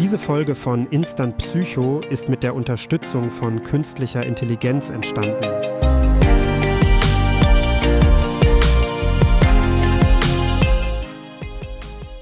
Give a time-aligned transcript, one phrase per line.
[0.00, 5.44] Diese Folge von Instant Psycho ist mit der Unterstützung von künstlicher Intelligenz entstanden.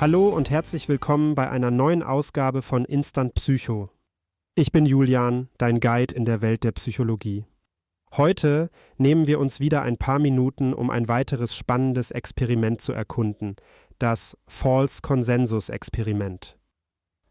[0.00, 3.88] Hallo und herzlich willkommen bei einer neuen Ausgabe von Instant Psycho.
[4.56, 7.44] Ich bin Julian, dein Guide in der Welt der Psychologie.
[8.16, 13.54] Heute nehmen wir uns wieder ein paar Minuten, um ein weiteres spannendes Experiment zu erkunden,
[14.00, 16.56] das False Consensus Experiment.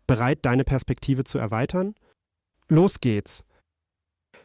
[0.10, 1.94] Bereit, deine Perspektive zu erweitern?
[2.68, 3.44] Los geht's!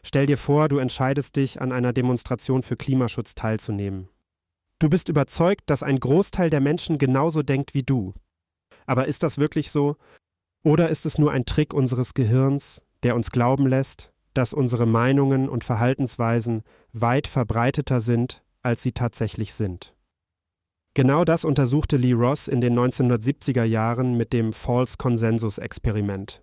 [0.03, 4.07] Stell dir vor, du entscheidest dich, an einer Demonstration für Klimaschutz teilzunehmen.
[4.77, 8.13] Du bist überzeugt, dass ein Großteil der Menschen genauso denkt wie du.
[8.85, 9.95] Aber ist das wirklich so?
[10.63, 15.49] Oder ist es nur ein Trick unseres Gehirns, der uns glauben lässt, dass unsere Meinungen
[15.49, 16.61] und Verhaltensweisen
[16.93, 19.94] weit verbreiteter sind, als sie tatsächlich sind.
[20.95, 26.41] Genau das untersuchte Lee Ross in den 1970er Jahren mit dem False Consensus Experiment.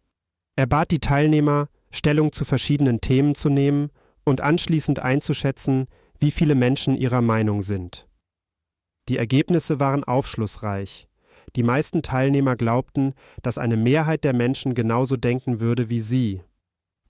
[0.57, 3.89] Er bat die Teilnehmer, Stellung zu verschiedenen Themen zu nehmen
[4.25, 5.87] und anschließend einzuschätzen,
[6.21, 8.07] wie viele Menschen ihrer Meinung sind.
[9.09, 11.09] Die Ergebnisse waren aufschlussreich.
[11.57, 16.43] Die meisten Teilnehmer glaubten, dass eine Mehrheit der Menschen genauso denken würde wie sie,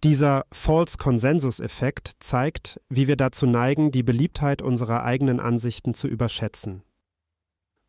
[0.04, 6.82] dieser False Consensus-Effekt zeigt, wie wir dazu neigen, die Beliebtheit unserer eigenen Ansichten zu überschätzen.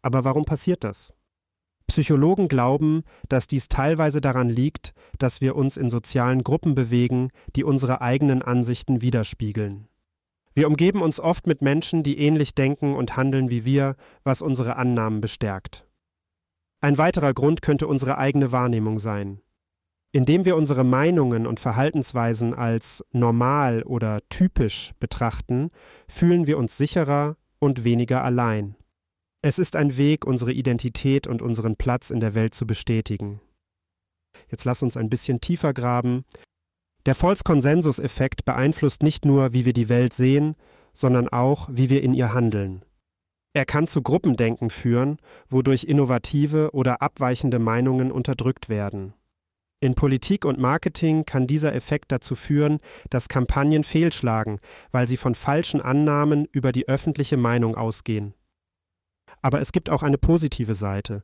[0.03, 1.13] Aber warum passiert das?
[1.87, 7.63] Psychologen glauben, dass dies teilweise daran liegt, dass wir uns in sozialen Gruppen bewegen, die
[7.63, 9.87] unsere eigenen Ansichten widerspiegeln.
[10.53, 14.75] Wir umgeben uns oft mit Menschen, die ähnlich denken und handeln wie wir, was unsere
[14.75, 15.87] Annahmen bestärkt.
[16.79, 19.41] Ein weiterer Grund könnte unsere eigene Wahrnehmung sein.
[20.11, 25.71] Indem wir unsere Meinungen und Verhaltensweisen als normal oder typisch betrachten,
[26.07, 28.75] fühlen wir uns sicherer und weniger allein.
[29.45, 33.41] Es ist ein Weg, unsere Identität und unseren Platz in der Welt zu bestätigen.
[34.49, 36.23] Jetzt lass uns ein bisschen tiefer graben.
[37.05, 40.55] Der False-Konsensus-Effekt beeinflusst nicht nur, wie wir die Welt sehen,
[40.93, 42.85] sondern auch, wie wir in ihr handeln.
[43.51, 45.17] Er kann zu Gruppendenken führen,
[45.49, 49.13] wodurch innovative oder abweichende Meinungen unterdrückt werden.
[49.81, 54.61] In Politik und Marketing kann dieser Effekt dazu führen, dass Kampagnen fehlschlagen,
[54.91, 58.35] weil sie von falschen Annahmen über die öffentliche Meinung ausgehen.
[59.43, 61.21] Aber es gibt auch eine positive Seite.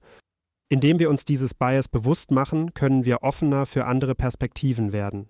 [0.69, 5.29] Indem wir uns dieses Bias bewusst machen, können wir offener für andere Perspektiven werden.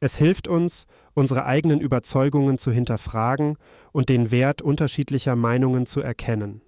[0.00, 3.56] Es hilft uns, unsere eigenen Überzeugungen zu hinterfragen
[3.92, 6.60] und den Wert unterschiedlicher Meinungen zu erkennen.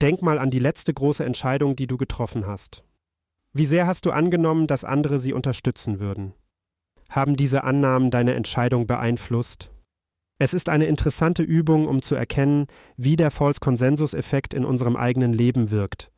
[0.00, 2.84] Denk mal an die letzte große Entscheidung, die du getroffen hast.
[3.52, 6.34] Wie sehr hast du angenommen, dass andere sie unterstützen würden?
[7.10, 9.71] Haben diese Annahmen deine Entscheidung beeinflusst?
[10.42, 12.66] Es ist eine interessante Übung, um zu erkennen,
[12.96, 16.10] wie der False-Konsensus-Effekt in unserem eigenen Leben wirkt.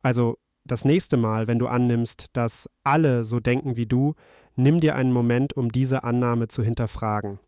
[0.00, 4.14] Also das nächste Mal, wenn du annimmst, dass alle so denken wie du,
[4.54, 7.40] nimm dir einen Moment, um diese Annahme zu hinterfragen.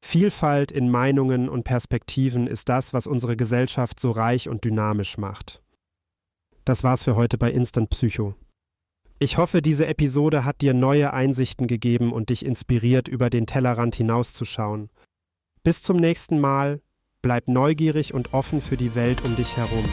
[0.00, 5.60] Vielfalt in Meinungen und Perspektiven ist das, was unsere Gesellschaft so reich und dynamisch macht.
[6.64, 8.36] Das war's für heute bei Instant Psycho.
[9.18, 13.96] Ich hoffe, diese Episode hat dir neue Einsichten gegeben und dich inspiriert, über den Tellerrand
[13.96, 14.88] hinauszuschauen.
[15.66, 16.80] Bis zum nächsten Mal,
[17.22, 19.84] bleib neugierig und offen für die Welt um dich herum.